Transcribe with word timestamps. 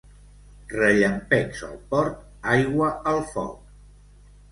Rellampecs 0.71 1.61
al 1.67 1.75
Port, 1.91 2.23
aigua 2.55 2.89
al 3.13 3.21
foc. 3.35 3.69